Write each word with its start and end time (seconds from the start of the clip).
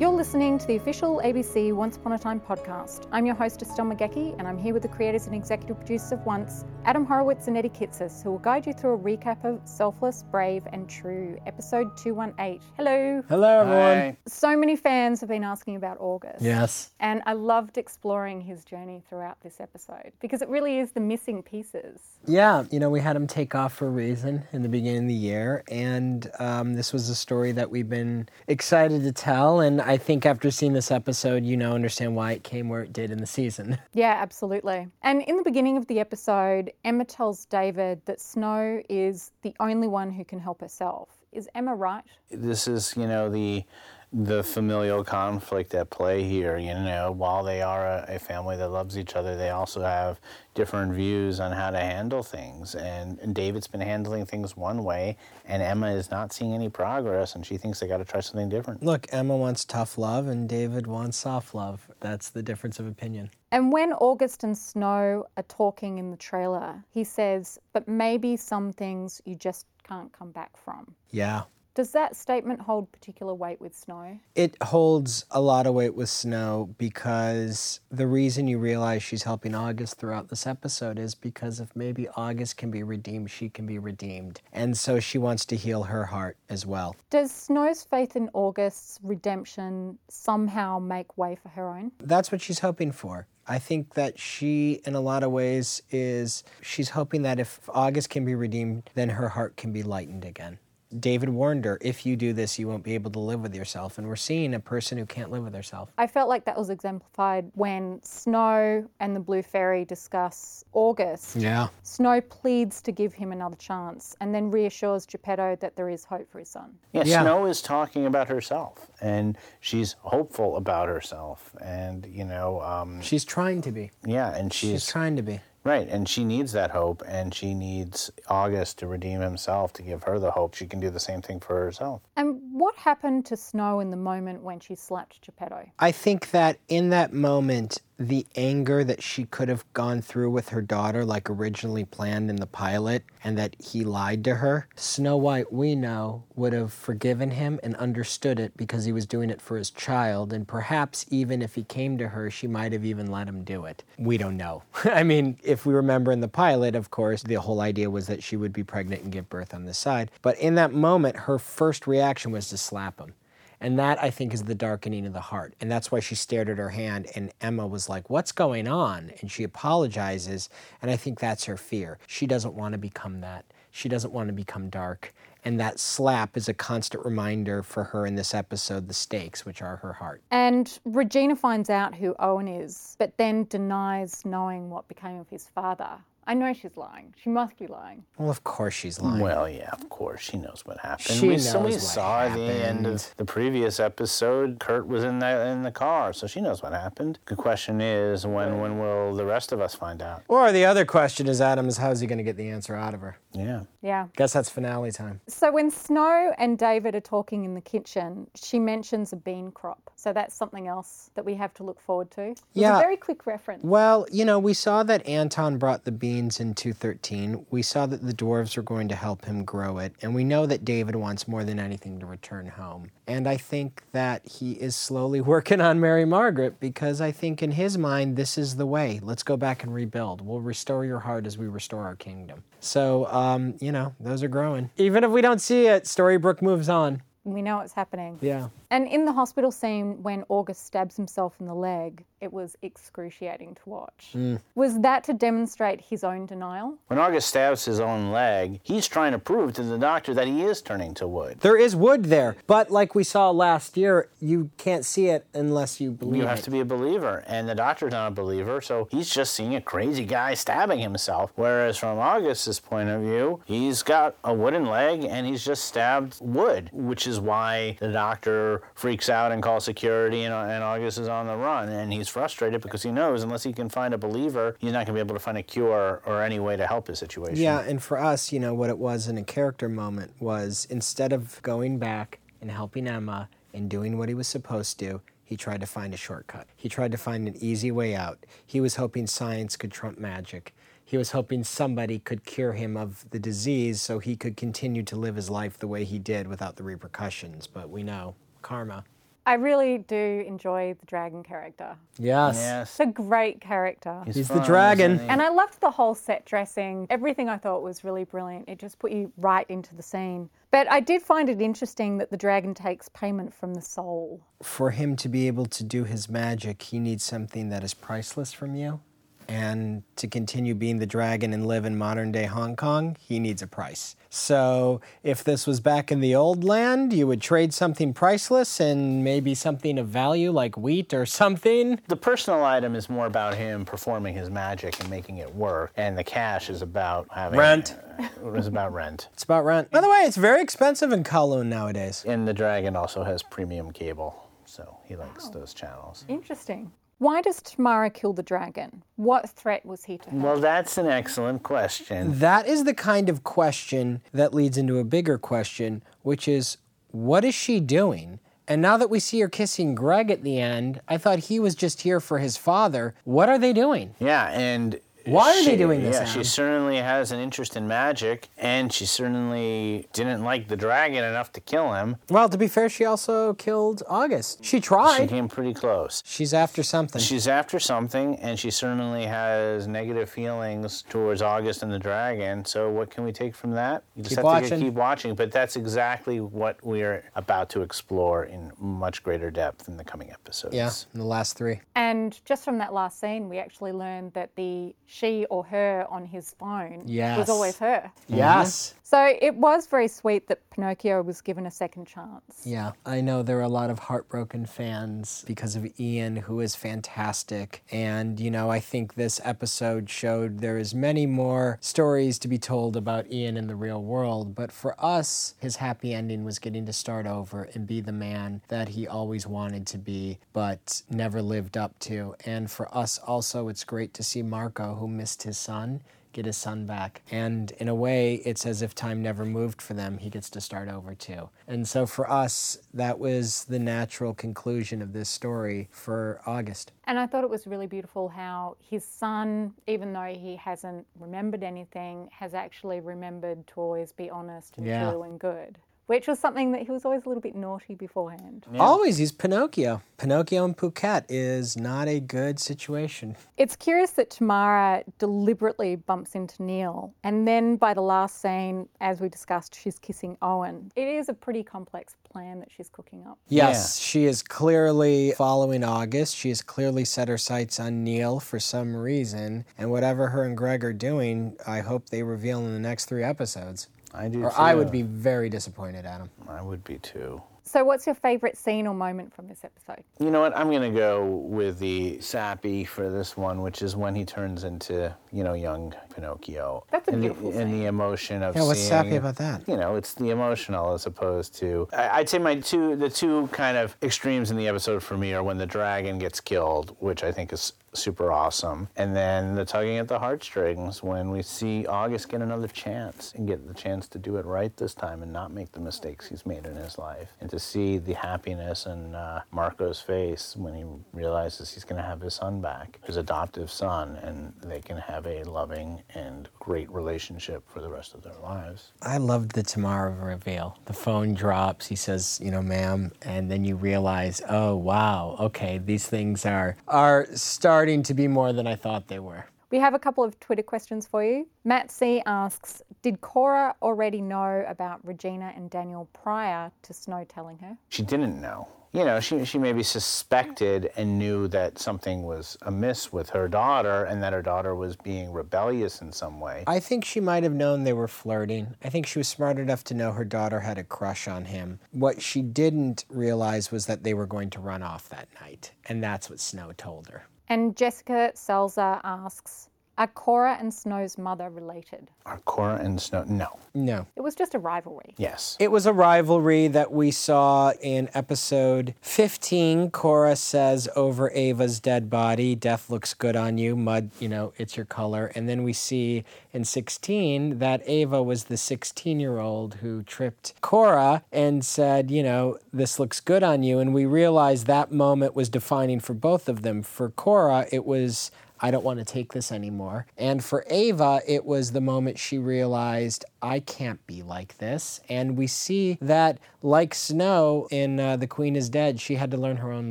You're 0.00 0.10
listening 0.10 0.58
to 0.58 0.66
the 0.66 0.74
official 0.76 1.20
ABC 1.22 1.72
Once 1.72 1.96
Upon 1.96 2.12
a 2.12 2.18
Time 2.18 2.40
podcast. 2.40 3.06
I'm 3.12 3.24
your 3.24 3.36
host, 3.36 3.62
Estelle 3.62 3.84
McGeckie, 3.84 4.36
and 4.36 4.48
I'm 4.48 4.58
here 4.58 4.72
with 4.74 4.82
the 4.82 4.88
creators 4.88 5.26
and 5.26 5.34
executive 5.34 5.76
producers 5.76 6.10
of 6.10 6.26
Once, 6.26 6.64
Adam 6.84 7.04
Horowitz 7.04 7.46
and 7.46 7.56
Eddie 7.56 7.68
Kitsis, 7.68 8.20
who 8.24 8.32
will 8.32 8.38
guide 8.38 8.66
you 8.66 8.72
through 8.72 8.94
a 8.94 8.98
recap 8.98 9.44
of 9.44 9.60
Selfless, 9.64 10.24
Brave, 10.24 10.66
and 10.72 10.88
True, 10.88 11.38
episode 11.46 11.96
218. 11.96 12.60
Hello. 12.76 13.22
Hello, 13.28 13.60
everyone. 13.60 13.98
Hi. 13.98 14.16
So 14.26 14.56
many 14.56 14.74
fans 14.74 15.20
have 15.20 15.28
been 15.28 15.44
asking 15.44 15.76
about 15.76 15.98
August. 16.00 16.42
Yes. 16.42 16.90
And 16.98 17.22
I 17.26 17.34
loved 17.34 17.78
exploring 17.78 18.40
his 18.40 18.64
journey 18.64 19.04
throughout 19.08 19.40
this 19.42 19.60
episode 19.60 20.12
because 20.20 20.42
it 20.42 20.48
really 20.48 20.78
is 20.78 20.90
the 20.90 21.00
missing 21.00 21.44
pieces. 21.44 22.00
Yeah, 22.26 22.64
you 22.72 22.80
know, 22.80 22.90
we 22.90 22.98
had 22.98 23.14
him 23.14 23.28
take 23.28 23.54
off 23.54 23.74
for 23.74 23.86
a 23.86 23.90
reason 23.90 24.44
in 24.52 24.62
the 24.62 24.68
beginning 24.68 25.02
of 25.02 25.08
the 25.08 25.14
year, 25.14 25.62
and 25.68 26.28
um, 26.40 26.74
this 26.74 26.92
was 26.92 27.08
a 27.08 27.14
story 27.14 27.52
that 27.52 27.70
we've 27.70 27.88
been 27.88 28.28
excited 28.48 29.02
to 29.02 29.12
tell. 29.12 29.60
And 29.60 29.80
I 29.80 29.91
think 29.96 30.26
after 30.26 30.50
seeing 30.50 30.72
this 30.72 30.90
episode, 30.90 31.44
you 31.44 31.56
now 31.56 31.72
understand 31.74 32.14
why 32.16 32.32
it 32.32 32.44
came 32.44 32.68
where 32.68 32.82
it 32.82 32.92
did 32.92 33.10
in 33.10 33.18
the 33.18 33.26
season. 33.26 33.78
Yeah, 33.94 34.16
absolutely. 34.20 34.88
And 35.02 35.22
in 35.22 35.36
the 35.36 35.42
beginning 35.42 35.76
of 35.76 35.86
the 35.86 36.00
episode, 36.00 36.72
Emma 36.84 37.04
tells 37.04 37.44
David 37.44 38.00
that 38.06 38.20
Snow 38.20 38.80
is 38.88 39.32
the 39.42 39.54
only 39.60 39.86
one 39.86 40.10
who 40.10 40.24
can 40.24 40.38
help 40.38 40.60
herself. 40.60 41.08
Is 41.30 41.48
Emma 41.54 41.74
right? 41.74 42.04
This 42.30 42.66
is, 42.66 42.94
you 42.96 43.06
know, 43.06 43.28
the 43.28 43.64
the 44.12 44.42
familial 44.42 45.02
conflict 45.02 45.74
at 45.74 45.88
play 45.88 46.22
here. 46.22 46.58
You 46.58 46.74
know, 46.74 47.12
while 47.12 47.42
they 47.42 47.62
are 47.62 47.86
a, 47.86 48.04
a 48.08 48.18
family 48.18 48.56
that 48.56 48.68
loves 48.68 48.98
each 48.98 49.16
other, 49.16 49.36
they 49.36 49.50
also 49.50 49.82
have 49.82 50.20
different 50.54 50.92
views 50.92 51.40
on 51.40 51.52
how 51.52 51.70
to 51.70 51.78
handle 51.78 52.22
things. 52.22 52.74
And, 52.74 53.18
and 53.20 53.34
David's 53.34 53.66
been 53.66 53.80
handling 53.80 54.26
things 54.26 54.56
one 54.56 54.84
way, 54.84 55.16
and 55.46 55.62
Emma 55.62 55.92
is 55.92 56.10
not 56.10 56.32
seeing 56.32 56.52
any 56.52 56.68
progress, 56.68 57.34
and 57.34 57.44
she 57.44 57.56
thinks 57.56 57.80
they 57.80 57.88
got 57.88 57.98
to 57.98 58.04
try 58.04 58.20
something 58.20 58.48
different. 58.48 58.82
Look, 58.82 59.06
Emma 59.12 59.36
wants 59.36 59.64
tough 59.64 59.96
love, 59.96 60.28
and 60.28 60.48
David 60.48 60.86
wants 60.86 61.16
soft 61.16 61.54
love. 61.54 61.90
That's 62.00 62.28
the 62.28 62.42
difference 62.42 62.78
of 62.78 62.86
opinion. 62.86 63.30
And 63.50 63.72
when 63.72 63.92
August 63.94 64.44
and 64.44 64.56
Snow 64.56 65.26
are 65.36 65.42
talking 65.44 65.98
in 65.98 66.10
the 66.10 66.16
trailer, 66.16 66.84
he 66.90 67.04
says, 67.04 67.58
But 67.72 67.88
maybe 67.88 68.36
some 68.36 68.72
things 68.72 69.22
you 69.24 69.34
just 69.34 69.66
can't 69.88 70.12
come 70.12 70.32
back 70.32 70.56
from. 70.56 70.94
Yeah. 71.10 71.42
Does 71.74 71.92
that 71.92 72.14
statement 72.14 72.60
hold 72.60 72.92
particular 72.92 73.32
weight 73.32 73.58
with 73.58 73.74
Snow? 73.74 74.18
It 74.34 74.62
holds 74.62 75.24
a 75.30 75.40
lot 75.40 75.66
of 75.66 75.72
weight 75.72 75.94
with 75.94 76.10
Snow 76.10 76.74
because 76.76 77.80
the 77.90 78.06
reason 78.06 78.46
you 78.46 78.58
realize 78.58 79.02
she's 79.02 79.22
helping 79.22 79.54
August 79.54 79.96
throughout 79.96 80.28
this 80.28 80.46
episode 80.46 80.98
is 80.98 81.14
because 81.14 81.60
if 81.60 81.74
maybe 81.74 82.08
August 82.10 82.58
can 82.58 82.70
be 82.70 82.82
redeemed, 82.82 83.30
she 83.30 83.48
can 83.48 83.64
be 83.64 83.78
redeemed. 83.78 84.42
And 84.52 84.76
so 84.76 85.00
she 85.00 85.16
wants 85.16 85.46
to 85.46 85.56
heal 85.56 85.84
her 85.84 86.04
heart 86.04 86.36
as 86.50 86.66
well. 86.66 86.94
Does 87.08 87.32
Snow's 87.32 87.82
faith 87.82 88.16
in 88.16 88.28
August's 88.34 89.00
redemption 89.02 89.98
somehow 90.08 90.78
make 90.78 91.16
way 91.16 91.38
for 91.42 91.48
her 91.48 91.74
own? 91.74 91.92
That's 92.00 92.30
what 92.30 92.42
she's 92.42 92.58
hoping 92.58 92.92
for. 92.92 93.26
I 93.48 93.58
think 93.58 93.94
that 93.94 94.18
she, 94.18 94.82
in 94.84 94.94
a 94.94 95.00
lot 95.00 95.22
of 95.22 95.32
ways, 95.32 95.82
is 95.90 96.44
she's 96.60 96.90
hoping 96.90 97.22
that 97.22 97.40
if 97.40 97.60
August 97.70 98.10
can 98.10 98.26
be 98.26 98.34
redeemed, 98.34 98.90
then 98.94 99.08
her 99.08 99.30
heart 99.30 99.56
can 99.56 99.72
be 99.72 99.82
lightened 99.82 100.26
again. 100.26 100.58
David 100.98 101.28
warned 101.28 101.64
her, 101.64 101.78
if 101.80 102.04
you 102.06 102.16
do 102.16 102.32
this, 102.32 102.58
you 102.58 102.68
won't 102.68 102.82
be 102.82 102.94
able 102.94 103.10
to 103.12 103.18
live 103.18 103.40
with 103.40 103.54
yourself. 103.54 103.98
And 103.98 104.06
we're 104.06 104.16
seeing 104.16 104.54
a 104.54 104.60
person 104.60 104.98
who 104.98 105.06
can't 105.06 105.30
live 105.30 105.44
with 105.44 105.54
herself. 105.54 105.90
I 105.98 106.06
felt 106.06 106.28
like 106.28 106.44
that 106.44 106.56
was 106.58 106.70
exemplified 106.70 107.50
when 107.54 108.00
Snow 108.02 108.86
and 109.00 109.16
the 109.16 109.20
Blue 109.20 109.42
Fairy 109.42 109.84
discuss 109.84 110.64
August. 110.72 111.36
Yeah. 111.36 111.68
Snow 111.82 112.20
pleads 112.20 112.80
to 112.82 112.92
give 112.92 113.12
him 113.14 113.32
another 113.32 113.56
chance 113.56 114.16
and 114.20 114.34
then 114.34 114.50
reassures 114.50 115.06
Geppetto 115.06 115.56
that 115.60 115.76
there 115.76 115.88
is 115.88 116.04
hope 116.04 116.30
for 116.30 116.38
his 116.38 116.48
son. 116.48 116.72
Yeah, 116.92 117.02
Yeah. 117.04 117.22
Snow 117.22 117.46
is 117.46 117.62
talking 117.62 118.06
about 118.06 118.28
herself, 118.28 118.90
and 119.00 119.36
she's 119.60 119.96
hopeful 120.00 120.56
about 120.56 120.88
herself, 120.88 121.54
and 121.60 122.06
you 122.06 122.24
know, 122.24 122.60
um, 122.60 123.00
She's 123.02 123.24
trying 123.24 123.62
to 123.62 123.72
be. 123.72 123.90
yeah, 124.06 124.34
and 124.34 124.52
She's 124.52 124.70
she's 124.70 124.86
trying 124.86 125.16
to 125.16 125.22
be. 125.22 125.40
Right, 125.64 125.88
and 125.88 126.08
she 126.08 126.24
needs 126.24 126.52
that 126.52 126.72
hope, 126.72 127.02
and 127.06 127.32
she 127.32 127.54
needs 127.54 128.10
August 128.28 128.78
to 128.78 128.88
redeem 128.88 129.20
himself 129.20 129.72
to 129.74 129.82
give 129.82 130.02
her 130.04 130.18
the 130.18 130.32
hope 130.32 130.54
she 130.54 130.66
can 130.66 130.80
do 130.80 130.90
the 130.90 130.98
same 130.98 131.22
thing 131.22 131.38
for 131.38 131.56
herself. 131.56 132.02
And 132.16 132.40
what 132.52 132.76
happened 132.76 133.26
to 133.26 133.36
Snow 133.36 133.80
in 133.80 133.90
the 133.90 133.96
moment 133.96 134.42
when 134.42 134.60
she 134.60 134.74
slapped 134.74 135.22
Geppetto? 135.22 135.70
I 135.78 135.90
think 135.90 136.30
that 136.30 136.58
in 136.68 136.90
that 136.90 137.12
moment, 137.12 137.80
the 138.08 138.26
anger 138.34 138.82
that 138.84 139.02
she 139.02 139.24
could 139.24 139.48
have 139.48 139.70
gone 139.72 140.02
through 140.02 140.30
with 140.30 140.48
her 140.50 140.62
daughter, 140.62 141.04
like 141.04 141.30
originally 141.30 141.84
planned 141.84 142.30
in 142.30 142.36
the 142.36 142.46
pilot, 142.46 143.04
and 143.22 143.38
that 143.38 143.54
he 143.58 143.84
lied 143.84 144.24
to 144.24 144.36
her, 144.36 144.68
Snow 144.74 145.16
White, 145.16 145.52
we 145.52 145.74
know, 145.74 146.24
would 146.34 146.52
have 146.52 146.72
forgiven 146.72 147.30
him 147.30 147.60
and 147.62 147.76
understood 147.76 148.40
it 148.40 148.56
because 148.56 148.84
he 148.84 148.92
was 148.92 149.06
doing 149.06 149.30
it 149.30 149.40
for 149.40 149.56
his 149.56 149.70
child. 149.70 150.32
And 150.32 150.46
perhaps 150.46 151.06
even 151.10 151.42
if 151.42 151.54
he 151.54 151.62
came 151.64 151.98
to 151.98 152.08
her, 152.08 152.30
she 152.30 152.46
might 152.46 152.72
have 152.72 152.84
even 152.84 153.10
let 153.10 153.28
him 153.28 153.44
do 153.44 153.64
it. 153.64 153.84
We 153.98 154.18
don't 154.18 154.36
know. 154.36 154.62
I 154.84 155.02
mean, 155.02 155.38
if 155.42 155.64
we 155.66 155.74
remember 155.74 156.12
in 156.12 156.20
the 156.20 156.28
pilot, 156.28 156.74
of 156.74 156.90
course, 156.90 157.22
the 157.22 157.34
whole 157.34 157.60
idea 157.60 157.90
was 157.90 158.06
that 158.08 158.22
she 158.22 158.36
would 158.36 158.52
be 158.52 158.64
pregnant 158.64 159.02
and 159.02 159.12
give 159.12 159.28
birth 159.28 159.54
on 159.54 159.64
the 159.64 159.74
side. 159.74 160.10
But 160.22 160.38
in 160.38 160.54
that 160.56 160.72
moment, 160.72 161.16
her 161.16 161.38
first 161.38 161.86
reaction 161.86 162.32
was 162.32 162.41
to 162.48 162.56
slap 162.56 163.00
him. 163.00 163.14
And 163.62 163.78
that, 163.78 164.02
I 164.02 164.10
think, 164.10 164.34
is 164.34 164.42
the 164.42 164.56
darkening 164.56 165.06
of 165.06 165.12
the 165.12 165.20
heart. 165.20 165.54
And 165.60 165.70
that's 165.70 165.92
why 165.92 166.00
she 166.00 166.16
stared 166.16 166.48
at 166.48 166.58
her 166.58 166.70
hand, 166.70 167.06
and 167.14 167.32
Emma 167.40 167.64
was 167.64 167.88
like, 167.88 168.10
What's 168.10 168.32
going 168.32 168.66
on? 168.66 169.12
And 169.20 169.30
she 169.30 169.44
apologizes. 169.44 170.48
And 170.82 170.90
I 170.90 170.96
think 170.96 171.20
that's 171.20 171.44
her 171.44 171.56
fear. 171.56 171.98
She 172.08 172.26
doesn't 172.26 172.54
want 172.54 172.72
to 172.72 172.78
become 172.78 173.20
that. 173.20 173.44
She 173.70 173.88
doesn't 173.88 174.12
want 174.12 174.28
to 174.28 174.32
become 174.32 174.68
dark. 174.68 175.14
And 175.44 175.60
that 175.60 175.78
slap 175.78 176.36
is 176.36 176.48
a 176.48 176.54
constant 176.54 177.04
reminder 177.04 177.62
for 177.62 177.84
her 177.84 178.04
in 178.04 178.16
this 178.16 178.34
episode 178.34 178.88
the 178.88 178.94
stakes, 178.94 179.46
which 179.46 179.62
are 179.62 179.76
her 179.76 179.92
heart. 179.92 180.22
And 180.30 180.78
Regina 180.84 181.36
finds 181.36 181.70
out 181.70 181.94
who 181.94 182.14
Owen 182.18 182.48
is, 182.48 182.96
but 182.98 183.16
then 183.16 183.44
denies 183.44 184.24
knowing 184.24 184.70
what 184.70 184.88
became 184.88 185.18
of 185.18 185.28
his 185.28 185.48
father. 185.48 185.98
I 186.24 186.34
know 186.34 186.52
she's 186.52 186.76
lying. 186.76 187.14
She 187.20 187.30
must 187.30 187.58
be 187.58 187.66
lying. 187.66 188.04
Well, 188.16 188.30
of 188.30 188.44
course 188.44 188.74
she's 188.74 189.00
lying. 189.00 189.20
Well, 189.20 189.48
yeah, 189.48 189.70
of 189.72 189.88
course, 189.88 190.20
she 190.20 190.36
knows 190.36 190.62
what 190.64 190.78
happened. 190.78 191.18
She 191.18 191.28
we, 191.28 191.38
so 191.38 191.58
we 191.58 191.72
what 191.72 191.80
saw 191.80 192.22
at 192.22 192.34
the 192.36 192.42
end 192.42 192.86
of 192.86 193.12
the 193.16 193.24
previous 193.24 193.80
episode, 193.80 194.60
Kurt 194.60 194.86
was 194.86 195.02
in 195.02 195.18
the 195.18 195.46
in 195.46 195.62
the 195.62 195.72
car, 195.72 196.12
so 196.12 196.26
she 196.28 196.40
knows 196.40 196.62
what 196.62 196.72
happened. 196.72 197.18
The 197.26 197.34
question 197.34 197.80
is, 197.80 198.24
when 198.26 198.60
when 198.60 198.78
will 198.78 199.14
the 199.14 199.24
rest 199.24 199.50
of 199.52 199.60
us 199.60 199.74
find 199.74 200.00
out? 200.00 200.22
or 200.28 200.52
the 200.52 200.64
other 200.64 200.84
question 200.84 201.26
is, 201.28 201.40
Adam, 201.40 201.66
is 201.66 201.78
how's 201.78 202.00
he 202.00 202.06
going 202.06 202.18
to 202.18 202.24
get 202.24 202.36
the 202.36 202.48
answer 202.48 202.76
out 202.76 202.94
of 202.94 203.00
her? 203.00 203.16
Yeah. 203.34 203.62
Yeah. 203.82 204.06
Guess 204.16 204.32
that's 204.34 204.48
finale 204.48 204.92
time. 204.92 205.20
So 205.26 205.50
when 205.52 205.70
Snow 205.70 206.32
and 206.38 206.56
David 206.58 206.94
are 206.94 207.00
talking 207.00 207.44
in 207.44 207.54
the 207.54 207.60
kitchen, 207.60 208.26
she 208.34 208.58
mentions 208.58 209.12
a 209.12 209.16
bean 209.16 209.50
crop. 209.50 209.90
So 209.96 210.12
that's 210.12 210.34
something 210.34 210.68
else 210.68 211.10
that 211.14 211.24
we 211.24 211.34
have 211.34 211.52
to 211.54 211.62
look 211.64 211.80
forward 211.80 212.10
to. 212.12 212.22
It 212.30 212.40
Yeah. 212.54 212.76
a 212.76 212.80
very 212.80 212.96
quick 212.96 213.26
reference. 213.26 213.62
Well, 213.64 214.06
you 214.12 214.24
know, 214.24 214.38
we 214.38 214.54
saw 214.54 214.82
that 214.84 215.06
Anton 215.06 215.58
brought 215.58 215.84
the 215.84 215.92
beans 215.92 216.40
in 216.40 216.54
213. 216.54 217.46
We 217.50 217.62
saw 217.62 217.86
that 217.86 218.04
the 218.06 218.12
dwarves 218.12 218.56
were 218.56 218.62
going 218.62 218.88
to 218.88 218.94
help 218.94 219.24
him 219.24 219.44
grow 219.44 219.78
it. 219.78 219.94
And 220.02 220.14
we 220.14 220.24
know 220.24 220.46
that 220.46 220.64
David 220.64 220.96
wants 220.96 221.26
more 221.26 221.44
than 221.44 221.58
anything 221.58 221.98
to 222.00 222.06
return 222.06 222.46
home. 222.46 222.90
And 223.06 223.28
I 223.28 223.36
think 223.36 223.82
that 223.92 224.26
he 224.26 224.52
is 224.52 224.76
slowly 224.76 225.20
working 225.34 225.60
on 225.60 225.80
Mary 225.80 226.04
Margaret 226.04 226.60
because 226.60 227.00
I 227.00 227.10
think 227.12 227.42
in 227.42 227.52
his 227.52 227.76
mind, 227.78 228.16
this 228.16 228.38
is 228.38 228.56
the 228.56 228.66
way. 228.66 229.00
Let's 229.02 229.22
go 229.22 229.36
back 229.36 229.62
and 229.64 229.74
rebuild. 229.74 230.20
We'll 230.20 230.40
restore 230.40 230.84
your 230.84 231.00
heart 231.00 231.26
as 231.26 231.36
we 231.38 231.46
restore 231.46 231.84
our 231.84 231.96
kingdom. 231.96 232.44
So, 232.60 233.06
um, 233.22 233.54
you 233.60 233.72
know, 233.72 233.94
those 234.00 234.22
are 234.22 234.28
growing. 234.28 234.70
Even 234.76 235.04
if 235.04 235.10
we 235.10 235.20
don't 235.20 235.40
see 235.40 235.66
it, 235.66 235.84
Storybrooke 235.84 236.42
moves 236.42 236.68
on. 236.68 237.02
We 237.24 237.40
know 237.40 237.60
it's 237.60 237.72
happening. 237.72 238.18
Yeah. 238.20 238.48
And 238.70 238.88
in 238.88 239.04
the 239.04 239.12
hospital 239.12 239.52
scene, 239.52 240.02
when 240.02 240.24
August 240.28 240.66
stabs 240.66 240.96
himself 240.96 241.34
in 241.38 241.46
the 241.46 241.54
leg, 241.54 242.04
it 242.22 242.32
was 242.32 242.56
excruciating 242.62 243.54
to 243.56 243.60
watch. 243.68 244.10
Mm. 244.14 244.40
Was 244.54 244.80
that 244.80 245.02
to 245.04 245.12
demonstrate 245.12 245.80
his 245.80 246.04
own 246.04 246.24
denial? 246.24 246.78
When 246.86 247.00
August 247.00 247.28
stabs 247.28 247.64
his 247.64 247.80
own 247.80 248.12
leg, 248.12 248.60
he's 248.62 248.86
trying 248.86 249.10
to 249.10 249.18
prove 249.18 249.54
to 249.54 249.64
the 249.64 249.76
doctor 249.76 250.14
that 250.14 250.28
he 250.28 250.42
is 250.42 250.62
turning 250.62 250.94
to 250.94 251.08
wood. 251.08 251.40
There 251.40 251.56
is 251.56 251.74
wood 251.74 252.04
there, 252.04 252.36
but 252.46 252.70
like 252.70 252.94
we 252.94 253.02
saw 253.02 253.30
last 253.30 253.76
year, 253.76 254.08
you 254.20 254.50
can't 254.56 254.84
see 254.84 255.08
it 255.08 255.26
unless 255.34 255.80
you 255.80 255.90
believe 255.90 256.16
You 256.18 256.22
it. 256.22 256.28
have 256.28 256.42
to 256.42 256.50
be 256.50 256.60
a 256.60 256.64
believer, 256.64 257.24
and 257.26 257.48
the 257.48 257.56
doctor's 257.56 257.90
not 257.90 258.06
a 258.08 258.14
believer, 258.14 258.60
so 258.60 258.86
he's 258.92 259.10
just 259.12 259.34
seeing 259.34 259.56
a 259.56 259.60
crazy 259.60 260.04
guy 260.04 260.34
stabbing 260.34 260.78
himself. 260.78 261.32
Whereas 261.34 261.76
from 261.76 261.98
August's 261.98 262.60
point 262.60 262.88
of 262.88 263.02
view, 263.02 263.40
he's 263.46 263.82
got 263.82 264.14
a 264.22 264.32
wooden 264.32 264.66
leg 264.66 265.04
and 265.04 265.26
he's 265.26 265.44
just 265.44 265.64
stabbed 265.64 266.18
wood, 266.20 266.70
which 266.72 267.08
is 267.08 267.18
why 267.18 267.76
the 267.80 267.90
doctor 267.90 268.62
freaks 268.76 269.08
out 269.08 269.32
and 269.32 269.42
calls 269.42 269.64
security, 269.64 270.22
and, 270.22 270.32
and 270.32 270.62
August 270.62 270.98
is 270.98 271.08
on 271.08 271.26
the 271.26 271.36
run, 271.36 271.68
and 271.68 271.92
he's 271.92 272.11
frustrated 272.12 272.60
because 272.60 272.82
he 272.82 272.92
knows 272.92 273.22
unless 273.22 273.42
he 273.42 273.52
can 273.52 273.68
find 273.68 273.94
a 273.94 273.98
believer, 273.98 274.56
he's 274.60 274.72
not 274.72 274.86
going 274.86 274.86
to 274.86 274.92
be 274.92 275.00
able 275.00 275.14
to 275.14 275.20
find 275.20 275.38
a 275.38 275.42
cure 275.42 276.02
or 276.06 276.22
any 276.22 276.38
way 276.38 276.56
to 276.56 276.66
help 276.66 276.86
his 276.86 276.98
situation. 276.98 277.36
Yeah, 277.42 277.60
and 277.60 277.82
for 277.82 277.98
us, 277.98 278.32
you 278.32 278.38
know, 278.38 278.54
what 278.54 278.70
it 278.70 278.78
was 278.78 279.08
in 279.08 279.18
a 279.18 279.24
character 279.24 279.68
moment 279.68 280.12
was 280.20 280.66
instead 280.70 281.12
of 281.12 281.40
going 281.42 281.78
back 281.78 282.20
and 282.40 282.50
helping 282.50 282.86
Emma 282.86 283.28
and 283.54 283.68
doing 283.68 283.98
what 283.98 284.08
he 284.08 284.14
was 284.14 284.28
supposed 284.28 284.78
to, 284.80 285.00
he 285.24 285.36
tried 285.36 285.60
to 285.60 285.66
find 285.66 285.94
a 285.94 285.96
shortcut. 285.96 286.46
He 286.56 286.68
tried 286.68 286.92
to 286.92 286.98
find 286.98 287.26
an 287.26 287.36
easy 287.40 287.70
way 287.70 287.94
out. 287.94 288.26
He 288.46 288.60
was 288.60 288.76
hoping 288.76 289.06
science 289.06 289.56
could 289.56 289.72
trump 289.72 289.98
magic. 289.98 290.54
He 290.84 290.98
was 290.98 291.12
hoping 291.12 291.42
somebody 291.42 291.98
could 291.98 292.24
cure 292.24 292.52
him 292.52 292.76
of 292.76 293.08
the 293.10 293.18
disease 293.18 293.80
so 293.80 293.98
he 293.98 294.14
could 294.14 294.36
continue 294.36 294.82
to 294.82 294.96
live 294.96 295.16
his 295.16 295.30
life 295.30 295.58
the 295.58 295.66
way 295.66 295.84
he 295.84 295.98
did 295.98 296.28
without 296.28 296.56
the 296.56 296.62
repercussions. 296.62 297.46
But 297.46 297.70
we 297.70 297.82
know 297.82 298.14
karma. 298.42 298.84
I 299.24 299.34
really 299.34 299.78
do 299.78 300.24
enjoy 300.26 300.74
the 300.78 300.86
dragon 300.86 301.22
character. 301.22 301.76
Yes. 301.98 302.36
Yes. 302.36 302.70
It's 302.70 302.80
a 302.80 302.86
great 302.86 303.40
character. 303.40 304.02
He's 304.04 304.28
the 304.28 304.34
fun, 304.34 304.44
dragon. 304.44 305.00
And 305.00 305.22
I 305.22 305.28
loved 305.28 305.60
the 305.60 305.70
whole 305.70 305.94
set 305.94 306.24
dressing. 306.24 306.86
Everything 306.90 307.28
I 307.28 307.38
thought 307.38 307.62
was 307.62 307.84
really 307.84 308.04
brilliant. 308.04 308.48
It 308.48 308.58
just 308.58 308.78
put 308.78 308.90
you 308.90 309.12
right 309.16 309.48
into 309.48 309.76
the 309.76 309.82
scene. 309.82 310.28
But 310.50 310.70
I 310.70 310.80
did 310.80 311.02
find 311.02 311.28
it 311.28 311.40
interesting 311.40 311.98
that 311.98 312.10
the 312.10 312.16
dragon 312.16 312.52
takes 312.52 312.88
payment 312.88 313.32
from 313.32 313.54
the 313.54 313.62
soul. 313.62 314.20
For 314.42 314.70
him 314.70 314.96
to 314.96 315.08
be 315.08 315.26
able 315.26 315.46
to 315.46 315.62
do 315.64 315.84
his 315.84 316.08
magic, 316.08 316.60
he 316.62 316.78
needs 316.78 317.04
something 317.04 317.48
that 317.50 317.62
is 317.62 317.74
priceless 317.74 318.32
from 318.32 318.54
you. 318.54 318.80
And 319.28 319.82
to 319.96 320.08
continue 320.08 320.54
being 320.54 320.78
the 320.78 320.86
dragon 320.86 321.32
and 321.32 321.46
live 321.46 321.64
in 321.64 321.76
modern 321.76 322.12
day 322.12 322.24
Hong 322.24 322.56
Kong, 322.56 322.96
he 323.00 323.18
needs 323.18 323.42
a 323.42 323.46
price. 323.46 323.96
So 324.10 324.82
if 325.02 325.24
this 325.24 325.46
was 325.46 325.60
back 325.60 325.90
in 325.90 326.00
the 326.00 326.14
old 326.14 326.44
land, 326.44 326.92
you 326.92 327.06
would 327.06 327.22
trade 327.22 327.54
something 327.54 327.94
priceless 327.94 328.60
and 328.60 329.02
maybe 329.02 329.34
something 329.34 329.78
of 329.78 329.88
value 329.88 330.30
like 330.30 330.56
wheat 330.56 330.92
or 330.92 331.06
something. 331.06 331.80
The 331.88 331.96
personal 331.96 332.44
item 332.44 332.74
is 332.76 332.90
more 332.90 333.06
about 333.06 333.34
him 333.34 333.64
performing 333.64 334.14
his 334.14 334.28
magic 334.28 334.78
and 334.80 334.90
making 334.90 335.16
it 335.18 335.34
work, 335.34 335.72
and 335.76 335.96
the 335.96 336.04
cash 336.04 336.50
is 336.50 336.60
about 336.60 337.06
having 337.10 337.38
Rent. 337.38 337.74
uh, 337.98 338.32
is 338.34 338.46
about 338.46 338.74
rent. 338.74 339.08
It's 339.14 339.24
about 339.24 339.44
rent. 339.46 339.70
By 339.70 339.80
the 339.80 339.88
way, 339.88 340.00
it's 340.00 340.18
very 340.18 340.42
expensive 340.42 340.92
in 340.92 341.04
Kowloon 341.04 341.46
nowadays. 341.46 342.04
And 342.06 342.28
the 342.28 342.34
dragon 342.34 342.76
also 342.76 343.04
has 343.04 343.22
premium 343.22 343.70
cable, 343.70 344.28
so 344.44 344.76
he 344.84 344.94
likes 344.96 345.28
those 345.30 345.54
channels. 345.54 346.04
Interesting. 346.08 346.70
Why 347.02 347.20
does 347.20 347.42
Tamara 347.42 347.90
kill 347.90 348.12
the 348.12 348.22
dragon? 348.22 348.84
What 348.94 349.28
threat 349.28 349.66
was 349.66 349.82
he 349.82 349.98
to 349.98 350.10
her? 350.10 350.16
Well, 350.16 350.38
that's 350.38 350.78
an 350.78 350.86
excellent 350.86 351.42
question. 351.42 352.20
That 352.20 352.46
is 352.46 352.62
the 352.62 352.74
kind 352.74 353.08
of 353.08 353.24
question 353.24 354.02
that 354.12 354.32
leads 354.32 354.56
into 354.56 354.78
a 354.78 354.84
bigger 354.84 355.18
question, 355.18 355.82
which 356.02 356.28
is 356.28 356.58
what 356.92 357.24
is 357.24 357.34
she 357.34 357.58
doing? 357.58 358.20
And 358.46 358.62
now 358.62 358.76
that 358.76 358.88
we 358.88 359.00
see 359.00 359.18
her 359.18 359.28
kissing 359.28 359.74
Greg 359.74 360.12
at 360.12 360.22
the 360.22 360.38
end, 360.40 360.80
I 360.86 360.96
thought 360.96 361.18
he 361.18 361.40
was 361.40 361.56
just 361.56 361.80
here 361.80 361.98
for 361.98 362.20
his 362.20 362.36
father. 362.36 362.94
What 363.02 363.28
are 363.28 363.38
they 363.38 363.52
doing? 363.52 363.96
Yeah, 363.98 364.30
and 364.30 364.78
Why 365.06 365.30
are 365.38 365.44
they 365.44 365.56
doing 365.56 365.82
this, 365.82 365.94
Yeah, 365.96 366.02
Adam? 366.02 366.12
she 366.14 366.24
certainly 366.24 366.76
has 366.78 367.12
an 367.12 367.20
interest 367.20 367.56
in 367.56 367.66
magic, 367.66 368.28
and 368.38 368.72
she 368.72 368.86
certainly 368.86 369.88
didn't 369.92 370.22
like 370.22 370.48
the 370.48 370.56
dragon 370.56 371.04
enough 371.04 371.32
to 371.32 371.40
kill 371.40 371.72
him. 371.74 371.96
Well, 372.08 372.28
to 372.28 372.38
be 372.38 372.48
fair, 372.48 372.68
she 372.68 372.84
also 372.84 373.34
killed 373.34 373.82
August. 373.88 374.44
She 374.44 374.60
tried. 374.60 374.98
She 375.02 375.06
came 375.06 375.28
pretty 375.28 375.54
close. 375.54 376.02
She's 376.06 376.32
after 376.34 376.62
something. 376.62 377.00
She's 377.00 377.28
after 377.28 377.58
something, 377.58 378.16
and 378.16 378.38
she 378.38 378.50
certainly 378.50 379.06
has 379.06 379.66
negative 379.66 380.08
feelings 380.10 380.82
towards 380.88 381.22
August 381.22 381.62
and 381.62 381.72
the 381.72 381.78
dragon. 381.78 382.44
So, 382.44 382.70
what 382.70 382.90
can 382.90 383.04
we 383.04 383.12
take 383.12 383.34
from 383.34 383.52
that? 383.52 383.84
You 383.96 384.02
just 384.02 384.16
Keep 384.16 384.24
have 384.26 384.48
to 384.48 384.58
keep 384.58 384.74
watching. 384.74 385.14
But 385.14 385.32
that's 385.32 385.56
exactly 385.56 386.20
what 386.20 386.56
we're 386.62 387.04
about 387.16 387.48
to 387.50 387.62
explore 387.62 388.24
in 388.24 388.52
much 388.58 389.02
greater 389.02 389.30
depth 389.30 389.68
in 389.68 389.76
the 389.76 389.84
coming 389.84 390.10
episodes. 390.10 390.54
yeah, 390.54 390.70
in 390.94 391.00
the 391.00 391.06
last 391.06 391.36
three. 391.36 391.60
And 391.74 392.18
just 392.24 392.44
from 392.44 392.58
that 392.58 392.72
last 392.72 393.00
scene, 393.00 393.28
we 393.28 393.38
actually 393.38 393.72
learned 393.72 394.12
that 394.14 394.34
the 394.36 394.74
she 394.92 395.24
or 395.30 395.42
her 395.44 395.86
on 395.88 396.04
his 396.04 396.34
phone 396.38 396.82
Yes. 396.84 397.16
was 397.18 397.28
always 397.30 397.56
her. 397.58 397.90
Yes. 398.08 398.74
So 398.92 399.16
it 399.22 399.34
was 399.36 399.68
very 399.68 399.88
sweet 399.88 400.28
that 400.28 400.50
Pinocchio 400.50 401.00
was 401.00 401.22
given 401.22 401.46
a 401.46 401.50
second 401.50 401.86
chance. 401.86 402.42
Yeah, 402.44 402.72
I 402.84 403.00
know 403.00 403.22
there 403.22 403.38
are 403.38 403.40
a 403.40 403.48
lot 403.48 403.70
of 403.70 403.78
heartbroken 403.78 404.44
fans 404.44 405.24
because 405.26 405.56
of 405.56 405.66
Ian, 405.80 406.16
who 406.16 406.40
is 406.40 406.54
fantastic. 406.54 407.64
And, 407.72 408.20
you 408.20 408.30
know, 408.30 408.50
I 408.50 408.60
think 408.60 408.92
this 408.92 409.18
episode 409.24 409.88
showed 409.88 410.40
there 410.40 410.58
is 410.58 410.74
many 410.74 411.06
more 411.06 411.56
stories 411.62 412.18
to 412.18 412.28
be 412.28 412.36
told 412.36 412.76
about 412.76 413.10
Ian 413.10 413.38
in 413.38 413.46
the 413.46 413.56
real 413.56 413.82
world. 413.82 414.34
But 414.34 414.52
for 414.52 414.74
us, 414.78 415.36
his 415.40 415.56
happy 415.56 415.94
ending 415.94 416.22
was 416.22 416.38
getting 416.38 416.66
to 416.66 416.72
start 416.74 417.06
over 417.06 417.44
and 417.54 417.66
be 417.66 417.80
the 417.80 417.92
man 417.92 418.42
that 418.48 418.68
he 418.68 418.86
always 418.86 419.26
wanted 419.26 419.66
to 419.68 419.78
be, 419.78 420.18
but 420.34 420.82
never 420.90 421.22
lived 421.22 421.56
up 421.56 421.78
to. 421.78 422.14
And 422.26 422.50
for 422.50 422.68
us 422.76 422.98
also, 422.98 423.48
it's 423.48 423.64
great 423.64 423.94
to 423.94 424.02
see 424.02 424.22
Marco, 424.22 424.74
who 424.74 424.86
missed 424.86 425.22
his 425.22 425.38
son, 425.38 425.80
get 426.12 426.26
his 426.26 426.36
son 426.36 426.66
back. 426.66 427.02
And 427.10 427.50
in 427.52 427.68
a 427.68 427.74
way, 427.74 428.16
it's 428.24 428.46
as 428.46 428.62
if 428.62 428.74
time 428.74 429.02
never 429.02 429.24
moved 429.24 429.60
for 429.62 429.74
them. 429.74 429.98
He 429.98 430.10
gets 430.10 430.30
to 430.30 430.40
start 430.40 430.68
over 430.68 430.94
too. 430.94 431.28
And 431.46 431.66
so 431.66 431.86
for 431.86 432.10
us, 432.10 432.58
that 432.74 432.98
was 432.98 433.44
the 433.44 433.58
natural 433.58 434.14
conclusion 434.14 434.82
of 434.82 434.92
this 434.92 435.08
story 435.08 435.68
for 435.70 436.20
August. 436.26 436.72
And 436.84 436.98
I 436.98 437.06
thought 437.06 437.24
it 437.24 437.30
was 437.30 437.46
really 437.46 437.66
beautiful 437.66 438.08
how 438.08 438.56
his 438.60 438.84
son, 438.84 439.54
even 439.66 439.92
though 439.92 440.02
he 440.16 440.36
hasn't 440.36 440.86
remembered 440.98 441.42
anything, 441.42 442.08
has 442.12 442.34
actually 442.34 442.80
remembered 442.80 443.46
to 443.48 443.60
always 443.60 443.92
be 443.92 444.10
honest 444.10 444.56
and 444.58 444.66
Yeah. 444.66 444.90
true 444.90 445.02
and 445.02 445.18
good, 445.18 445.58
which 445.86 446.06
was 446.06 446.18
something 446.18 446.52
that 446.52 446.62
he 446.62 446.70
was 446.70 446.84
always 446.84 447.04
a 447.04 447.08
little 447.08 447.20
bit 447.20 447.34
naughty 447.34 447.74
beforehand. 447.74 448.46
Always, 448.58 448.98
he's 448.98 449.12
Pinocchio. 449.12 449.82
Pinocchio 449.98 450.44
and 450.44 450.56
Phuket 450.56 451.04
is 451.08 451.56
not 451.56 451.88
a 451.88 452.00
good 452.00 452.40
situation. 452.40 453.16
It's 453.36 453.56
curious 453.56 453.92
that 453.92 454.10
Tamara 454.10 454.84
deliberately 454.98 455.76
bumps 455.76 456.14
into 456.14 456.42
Neal, 456.42 456.94
and 457.04 457.26
then 457.26 457.56
by 457.56 457.74
the 457.74 457.82
last 457.82 458.20
scene, 458.20 458.68
as 458.80 459.00
we 459.00 459.08
discussed, 459.08 459.54
she's 459.54 459.78
kissing 459.78 460.16
Owen. 460.22 460.72
It 460.76 460.88
is 460.88 461.08
a 461.08 461.14
pretty 461.14 461.42
complex 461.42 461.94
plan 462.04 462.40
that 462.40 462.50
she's 462.54 462.68
cooking 462.68 463.04
up. 463.06 463.18
Yes, 463.28 463.78
she 463.78 464.04
is 464.04 464.22
clearly 464.22 465.12
following 465.16 465.64
August. 465.64 466.16
She 466.16 466.28
has 466.28 466.42
clearly 466.42 466.84
set 466.84 467.08
her 467.08 467.18
sights 467.18 467.58
on 467.58 467.84
Neal 467.84 468.20
for 468.20 468.38
some 468.38 468.74
reason. 468.76 469.44
And 469.56 469.70
whatever 469.70 470.08
her 470.08 470.24
and 470.24 470.36
Greg 470.36 470.64
are 470.64 470.72
doing, 470.72 471.36
I 471.46 471.60
hope 471.60 471.88
they 471.90 472.02
reveal 472.02 472.40
in 472.40 472.52
the 472.52 472.60
next 472.60 472.86
three 472.86 473.02
episodes. 473.02 473.68
I 473.94 474.08
do. 474.08 474.22
Or 474.24 474.30
too. 474.30 474.36
I 474.36 474.54
would 474.54 474.70
be 474.70 474.82
very 474.82 475.28
disappointed, 475.28 475.84
Adam. 475.86 476.10
I 476.28 476.42
would 476.42 476.64
be 476.64 476.78
too. 476.78 477.22
So, 477.44 477.64
what's 477.64 477.86
your 477.86 477.96
favorite 477.96 478.38
scene 478.38 478.66
or 478.68 478.74
moment 478.74 479.12
from 479.12 479.26
this 479.26 479.44
episode? 479.44 479.84
You 479.98 480.10
know 480.10 480.20
what? 480.20 480.34
I'm 480.36 480.50
gonna 480.50 480.70
go 480.70 481.04
with 481.04 481.58
the 481.58 482.00
sappy 482.00 482.64
for 482.64 482.88
this 482.88 483.16
one, 483.16 483.42
which 483.42 483.62
is 483.62 483.74
when 483.76 483.94
he 483.94 484.04
turns 484.04 484.44
into 484.44 484.94
you 485.10 485.24
know 485.24 485.34
young 485.34 485.74
Pinocchio. 485.94 486.64
That's 486.70 486.88
a 486.88 486.92
and 486.92 487.02
the, 487.02 487.08
beautiful 487.08 487.38
and 487.38 487.52
the 487.52 487.66
emotion 487.66 488.22
of 488.22 488.36
Yeah, 488.36 488.44
what's 488.44 488.60
seeing, 488.60 488.70
sappy 488.70 488.96
about 488.96 489.16
that? 489.16 489.46
You 489.48 489.56
know, 489.56 489.74
it's 489.74 489.92
the 489.94 490.10
emotional 490.10 490.72
as 490.72 490.86
opposed 490.86 491.34
to. 491.40 491.68
I- 491.72 491.98
I'd 491.98 492.08
say 492.08 492.18
my 492.18 492.36
two 492.36 492.76
the 492.76 492.88
two 492.88 493.26
kind 493.32 493.56
of 493.58 493.76
extremes 493.82 494.30
in 494.30 494.36
the 494.36 494.46
episode 494.46 494.82
for 494.82 494.96
me 494.96 495.12
are 495.12 495.22
when 495.22 495.36
the 495.36 495.46
dragon 495.46 495.98
gets 495.98 496.20
killed, 496.20 496.76
which 496.78 497.02
I 497.02 497.10
think 497.10 497.32
is 497.32 497.52
super 497.74 498.12
awesome, 498.12 498.68
and 498.76 498.94
then 498.94 499.34
the 499.34 499.44
tugging 499.44 499.78
at 499.78 499.88
the 499.88 499.98
heartstrings 499.98 500.82
when 500.82 501.10
we 501.10 501.22
see 501.22 501.66
August 501.66 502.08
get 502.08 502.20
another 502.20 502.48
chance 502.48 503.12
and 503.16 503.26
get 503.26 503.46
the 503.46 503.54
chance 503.54 503.88
to 503.88 503.98
do 503.98 504.16
it 504.16 504.26
right 504.26 504.56
this 504.56 504.74
time 504.74 505.02
and 505.02 505.12
not 505.12 505.32
make 505.32 505.52
the 505.52 505.60
mistakes 505.60 506.08
he's 506.08 506.26
made 506.26 506.44
in 506.46 506.54
his 506.56 506.78
life, 506.78 507.10
and 507.20 507.30
to 507.30 507.38
see 507.38 507.78
the 507.78 507.94
happiness 507.94 508.66
in 508.66 508.94
uh, 508.94 509.22
Marco's 509.30 509.80
face 509.80 510.36
when 510.36 510.54
he 510.54 510.64
realizes 510.92 511.52
he's 511.54 511.64
going 511.64 511.80
to 511.80 511.86
have 511.86 512.00
his 512.00 512.14
son 512.14 512.40
back, 512.40 512.78
his 512.84 512.96
adoptive 512.96 513.50
son, 513.50 513.96
and 514.02 514.32
they 514.42 514.60
can 514.60 514.76
have 514.76 515.06
a 515.06 515.22
loving 515.24 515.82
and 515.94 516.28
great 516.38 516.70
relationship 516.70 517.42
for 517.48 517.60
the 517.60 517.68
rest 517.68 517.94
of 517.94 518.02
their 518.02 518.18
lives. 518.22 518.72
I 518.82 518.98
loved 518.98 519.32
the 519.32 519.42
Tamara 519.42 519.92
reveal. 519.92 520.58
The 520.66 520.72
phone 520.72 521.14
drops. 521.14 521.66
He 521.66 521.76
says, 521.76 522.20
"You 522.22 522.30
know, 522.30 522.42
ma'am," 522.42 522.92
and 523.02 523.30
then 523.30 523.44
you 523.44 523.56
realize, 523.56 524.20
"Oh, 524.28 524.56
wow. 524.56 525.16
Okay, 525.18 525.58
these 525.58 525.86
things 525.86 526.26
are 526.26 526.56
are 526.68 527.06
starting 527.14 527.61
to 527.66 527.94
be 527.94 528.08
more 528.08 528.32
than 528.32 528.46
I 528.46 528.56
thought 528.56 528.88
they 528.88 528.98
were." 528.98 529.26
We 529.52 529.58
have 529.58 529.74
a 529.74 529.78
couple 529.78 530.02
of 530.02 530.18
Twitter 530.18 530.42
questions 530.42 530.86
for 530.86 531.04
you. 531.04 531.28
Matt 531.44 531.70
C 531.70 532.02
asks 532.06 532.62
Did 532.80 533.02
Cora 533.02 533.54
already 533.60 534.00
know 534.00 534.46
about 534.48 534.80
Regina 534.82 535.30
and 535.36 535.50
Daniel 535.50 535.90
prior 535.92 536.50
to 536.62 536.72
Snow 536.72 537.04
telling 537.06 537.36
her? 537.38 537.58
She 537.68 537.82
didn't 537.82 538.18
know. 538.18 538.48
You 538.72 538.86
know, 538.86 539.00
she, 539.00 539.26
she 539.26 539.36
maybe 539.36 539.62
suspected 539.62 540.70
and 540.76 540.98
knew 540.98 541.28
that 541.28 541.58
something 541.58 542.04
was 542.04 542.38
amiss 542.40 542.90
with 542.90 543.10
her 543.10 543.28
daughter 543.28 543.84
and 543.84 544.02
that 544.02 544.14
her 544.14 544.22
daughter 544.22 544.54
was 544.54 544.76
being 544.76 545.12
rebellious 545.12 545.82
in 545.82 545.92
some 545.92 546.18
way. 546.18 546.44
I 546.46 546.58
think 546.58 546.86
she 546.86 546.98
might 546.98 547.22
have 547.22 547.34
known 547.34 547.64
they 547.64 547.74
were 547.74 547.88
flirting. 547.88 548.54
I 548.64 548.70
think 548.70 548.86
she 548.86 548.98
was 548.98 549.08
smart 549.08 549.38
enough 549.38 549.62
to 549.64 549.74
know 549.74 549.92
her 549.92 550.06
daughter 550.06 550.40
had 550.40 550.56
a 550.56 550.64
crush 550.64 551.06
on 551.06 551.26
him. 551.26 551.60
What 551.72 552.00
she 552.00 552.22
didn't 552.22 552.86
realize 552.88 553.52
was 553.52 553.66
that 553.66 553.84
they 553.84 553.92
were 553.92 554.06
going 554.06 554.30
to 554.30 554.40
run 554.40 554.62
off 554.62 554.88
that 554.88 555.08
night, 555.20 555.52
and 555.66 555.84
that's 555.84 556.08
what 556.08 556.20
Snow 556.20 556.52
told 556.56 556.88
her. 556.88 557.06
And 557.32 557.56
Jessica 557.56 558.12
Selzer 558.14 558.78
asks 558.84 559.48
Are 559.82 559.88
Cora 559.88 560.36
and 560.38 560.54
Snow's 560.54 560.96
mother 560.96 561.28
related? 561.28 561.90
Are 562.06 562.18
Cora 562.18 562.60
and 562.60 562.80
Snow? 562.80 563.02
No. 563.08 563.40
No. 563.52 563.88
It 563.96 564.02
was 564.02 564.14
just 564.14 564.32
a 564.32 564.38
rivalry. 564.38 564.94
Yes. 564.96 565.36
It 565.40 565.50
was 565.50 565.66
a 565.66 565.72
rivalry 565.72 566.46
that 566.46 566.70
we 566.70 566.92
saw 566.92 567.50
in 567.60 567.90
episode 567.92 568.76
15. 568.80 569.72
Cora 569.72 570.14
says 570.14 570.68
over 570.76 571.10
Ava's 571.10 571.58
dead 571.58 571.90
body, 571.90 572.36
Death 572.36 572.70
looks 572.70 572.94
good 572.94 573.16
on 573.16 573.38
you. 573.38 573.56
Mud, 573.56 573.90
you 573.98 574.08
know, 574.08 574.32
it's 574.36 574.56
your 574.56 574.66
color. 574.66 575.10
And 575.16 575.28
then 575.28 575.42
we 575.42 575.52
see 575.52 576.04
in 576.32 576.44
16 576.44 577.40
that 577.40 577.60
Ava 577.66 578.04
was 578.04 578.24
the 578.26 578.36
16 578.36 579.00
year 579.00 579.18
old 579.18 579.54
who 579.54 579.82
tripped 579.82 580.40
Cora 580.42 581.02
and 581.10 581.44
said, 581.44 581.90
you 581.90 582.04
know, 582.04 582.38
this 582.52 582.78
looks 582.78 583.00
good 583.00 583.24
on 583.24 583.42
you. 583.42 583.58
And 583.58 583.74
we 583.74 583.84
realized 583.84 584.46
that 584.46 584.70
moment 584.70 585.16
was 585.16 585.28
defining 585.28 585.80
for 585.80 585.94
both 585.94 586.28
of 586.28 586.42
them. 586.42 586.62
For 586.62 586.88
Cora, 586.88 587.48
it 587.50 587.64
was. 587.64 588.12
I 588.42 588.50
don't 588.50 588.64
want 588.64 588.80
to 588.80 588.84
take 588.84 589.12
this 589.12 589.30
anymore. 589.30 589.86
And 589.96 590.22
for 590.22 590.44
Ava, 590.48 591.00
it 591.06 591.24
was 591.24 591.52
the 591.52 591.60
moment 591.60 591.98
she 591.98 592.18
realized, 592.18 593.04
I 593.22 593.40
can't 593.40 593.84
be 593.86 594.02
like 594.02 594.36
this. 594.38 594.80
And 594.88 595.16
we 595.16 595.26
see 595.26 595.78
that, 595.80 596.18
like 596.42 596.74
Snow 596.74 597.46
in 597.50 597.78
uh, 597.78 597.96
The 597.96 598.06
Queen 598.08 598.34
is 598.36 598.48
Dead, 598.50 598.80
she 598.80 598.96
had 598.96 599.10
to 599.12 599.16
learn 599.16 599.36
her 599.36 599.52
own 599.52 599.70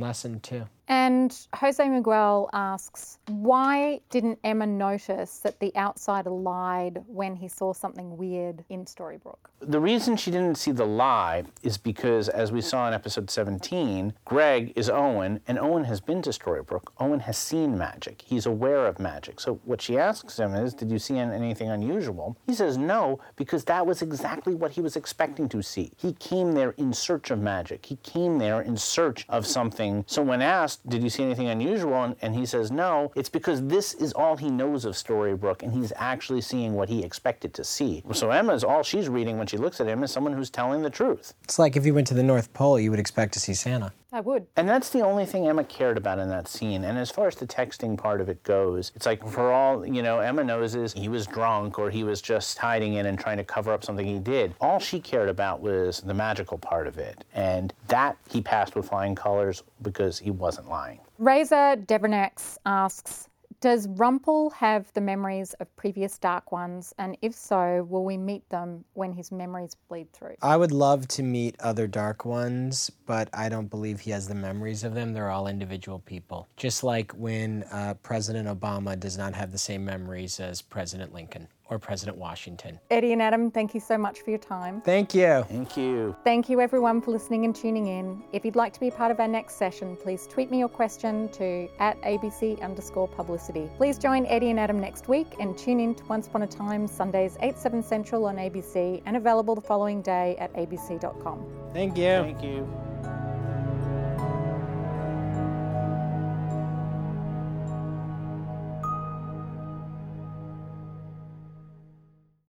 lesson 0.00 0.40
too. 0.40 0.66
And 0.88 1.34
Jose 1.54 1.88
Miguel 1.88 2.50
asks, 2.52 3.18
why 3.28 4.00
didn't 4.10 4.38
Emma 4.44 4.66
notice 4.66 5.38
that 5.38 5.58
the 5.58 5.74
outsider 5.76 6.28
lied 6.28 7.02
when 7.06 7.34
he 7.34 7.48
saw 7.48 7.72
something 7.72 8.16
weird 8.18 8.64
in 8.68 8.84
Storybrooke? 8.84 9.48
The 9.60 9.80
reason 9.80 10.16
she 10.16 10.30
didn't 10.30 10.56
see 10.56 10.72
the 10.72 10.84
lie 10.84 11.44
is 11.62 11.78
because, 11.78 12.28
as 12.28 12.52
we 12.52 12.60
saw 12.60 12.88
in 12.88 12.94
episode 12.94 13.30
17, 13.30 14.12
Greg 14.26 14.72
is 14.74 14.90
Owen, 14.90 15.40
and 15.46 15.58
Owen 15.58 15.84
has 15.84 16.00
been 16.00 16.20
to 16.22 16.30
Storybrooke. 16.30 16.88
Owen 16.98 17.20
has 17.20 17.38
seen 17.38 17.78
magic. 17.78 18.22
He's 18.26 18.44
aware 18.44 18.86
of 18.86 18.98
magic. 18.98 19.40
So 19.40 19.60
what 19.64 19.80
she 19.80 19.96
asks 19.96 20.38
him 20.38 20.54
is, 20.54 20.74
Did 20.74 20.90
you 20.90 20.98
see 20.98 21.16
anything 21.16 21.70
unusual? 21.70 22.36
He 22.46 22.54
says 22.54 22.76
no, 22.76 23.20
because 23.42 23.64
that 23.64 23.84
was 23.84 24.02
exactly 24.02 24.54
what 24.54 24.70
he 24.70 24.80
was 24.80 24.94
expecting 24.94 25.48
to 25.48 25.60
see. 25.64 25.90
He 25.96 26.12
came 26.12 26.52
there 26.52 26.76
in 26.76 26.92
search 26.92 27.32
of 27.32 27.40
magic. 27.40 27.84
He 27.84 27.96
came 27.96 28.38
there 28.38 28.60
in 28.60 28.76
search 28.76 29.26
of 29.28 29.48
something. 29.48 30.04
So 30.06 30.22
when 30.22 30.40
asked, 30.40 30.88
Did 30.88 31.02
you 31.02 31.10
see 31.10 31.24
anything 31.24 31.48
unusual? 31.48 32.04
And, 32.04 32.14
and 32.22 32.36
he 32.36 32.46
says 32.46 32.70
no, 32.70 33.10
it's 33.16 33.28
because 33.28 33.60
this 33.66 33.94
is 33.94 34.12
all 34.12 34.36
he 34.36 34.48
knows 34.48 34.84
of 34.84 34.94
Storybrooke, 34.94 35.64
and 35.64 35.72
he's 35.72 35.92
actually 35.96 36.40
seeing 36.40 36.74
what 36.74 36.88
he 36.88 37.02
expected 37.02 37.52
to 37.54 37.64
see. 37.64 38.04
So 38.12 38.30
Emma's 38.30 38.62
all 38.62 38.84
she's 38.84 39.08
reading 39.08 39.38
when 39.38 39.48
she 39.48 39.56
looks 39.56 39.80
at 39.80 39.88
him 39.88 40.04
is 40.04 40.12
someone 40.12 40.34
who's 40.34 40.48
telling 40.48 40.82
the 40.82 40.90
truth. 40.90 41.34
It's 41.42 41.58
like 41.58 41.74
if 41.74 41.84
you 41.84 41.94
went 41.94 42.06
to 42.06 42.14
the 42.14 42.22
North 42.22 42.52
Pole, 42.52 42.78
you 42.78 42.90
would 42.90 43.00
expect 43.00 43.32
to 43.34 43.40
see 43.40 43.54
Santa. 43.54 43.92
I 44.14 44.20
would. 44.20 44.46
And 44.56 44.68
that's 44.68 44.90
the 44.90 45.00
only 45.00 45.24
thing 45.24 45.48
Emma 45.48 45.64
cared 45.64 45.96
about 45.96 46.18
in 46.18 46.28
that 46.28 46.46
scene. 46.46 46.84
And 46.84 46.98
as 46.98 47.10
far 47.10 47.28
as 47.28 47.36
the 47.36 47.46
texting 47.46 47.96
part 47.96 48.20
of 48.20 48.28
it 48.28 48.42
goes, 48.42 48.92
it's 48.94 49.06
like 49.06 49.26
for 49.26 49.50
all, 49.50 49.86
you 49.86 50.02
know, 50.02 50.20
Emma 50.20 50.44
knows 50.44 50.74
is 50.74 50.92
he 50.92 51.08
was 51.08 51.26
drunk 51.26 51.78
or 51.78 51.90
he 51.90 52.04
was 52.04 52.20
just 52.20 52.58
hiding 52.58 52.94
it 52.94 53.06
and 53.06 53.18
trying 53.18 53.38
to 53.38 53.44
cover 53.44 53.72
up 53.72 53.84
something 53.84 54.06
he 54.06 54.18
did. 54.18 54.54
All 54.60 54.78
she 54.78 55.00
cared 55.00 55.30
about 55.30 55.62
was 55.62 56.00
the 56.00 56.12
magical 56.12 56.58
part 56.58 56.86
of 56.86 56.98
it. 56.98 57.24
And 57.32 57.72
that 57.88 58.18
he 58.28 58.42
passed 58.42 58.76
with 58.76 58.88
flying 58.88 59.14
colors 59.14 59.62
because 59.80 60.18
he 60.18 60.30
wasn't 60.30 60.68
lying. 60.68 61.00
Razor 61.18 61.76
Devernex 61.86 62.58
asks, 62.66 63.28
does 63.62 63.86
Rumpel 63.86 64.52
have 64.54 64.92
the 64.92 65.00
memories 65.00 65.54
of 65.54 65.74
previous 65.76 66.18
Dark 66.18 66.50
Ones? 66.50 66.92
And 66.98 67.16
if 67.22 67.32
so, 67.32 67.86
will 67.88 68.04
we 68.04 68.18
meet 68.18 68.46
them 68.50 68.84
when 68.94 69.12
his 69.12 69.30
memories 69.30 69.76
bleed 69.88 70.12
through? 70.12 70.34
I 70.42 70.56
would 70.56 70.72
love 70.72 71.06
to 71.08 71.22
meet 71.22 71.54
other 71.60 71.86
Dark 71.86 72.24
Ones, 72.24 72.90
but 73.06 73.30
I 73.32 73.48
don't 73.48 73.70
believe 73.70 74.00
he 74.00 74.10
has 74.10 74.26
the 74.26 74.34
memories 74.34 74.82
of 74.82 74.94
them. 74.94 75.12
They're 75.12 75.30
all 75.30 75.46
individual 75.46 76.00
people. 76.00 76.48
Just 76.56 76.82
like 76.82 77.12
when 77.12 77.62
uh, 77.70 77.94
President 78.02 78.48
Obama 78.48 78.98
does 78.98 79.16
not 79.16 79.34
have 79.34 79.52
the 79.52 79.58
same 79.58 79.84
memories 79.84 80.40
as 80.40 80.60
President 80.60 81.14
Lincoln 81.14 81.46
or 81.72 81.78
President 81.78 82.18
Washington. 82.18 82.78
Eddie 82.90 83.12
and 83.12 83.22
Adam, 83.22 83.50
thank 83.50 83.74
you 83.74 83.80
so 83.80 83.96
much 83.96 84.20
for 84.20 84.30
your 84.30 84.38
time. 84.38 84.82
Thank 84.82 85.14
you. 85.14 85.44
Thank 85.48 85.76
you. 85.76 86.14
Thank 86.24 86.48
you, 86.48 86.60
everyone, 86.60 87.00
for 87.00 87.10
listening 87.10 87.44
and 87.44 87.54
tuning 87.54 87.86
in. 87.86 88.22
If 88.32 88.44
you'd 88.44 88.56
like 88.56 88.72
to 88.74 88.80
be 88.80 88.90
part 88.90 89.10
of 89.10 89.18
our 89.18 89.28
next 89.28 89.56
session, 89.56 89.96
please 89.96 90.26
tweet 90.26 90.50
me 90.50 90.58
your 90.58 90.68
question 90.68 91.28
to 91.30 91.68
at 91.78 92.00
ABC 92.02 92.60
underscore 92.62 93.08
publicity. 93.08 93.70
Please 93.76 93.98
join 93.98 94.26
Eddie 94.26 94.50
and 94.50 94.60
Adam 94.60 94.78
next 94.78 95.08
week 95.08 95.34
and 95.40 95.56
tune 95.56 95.80
in 95.80 95.94
to 95.94 96.04
Once 96.04 96.26
Upon 96.26 96.42
a 96.42 96.46
Time, 96.46 96.86
Sundays 96.86 97.36
8, 97.40 97.58
7 97.58 97.82
Central 97.82 98.26
on 98.26 98.36
ABC 98.36 99.02
and 99.06 99.16
available 99.16 99.54
the 99.54 99.60
following 99.60 100.02
day 100.02 100.36
at 100.38 100.52
abc.com. 100.54 101.44
Thank 101.72 101.96
you. 101.96 102.04
Thank 102.04 102.42
you. 102.42 102.91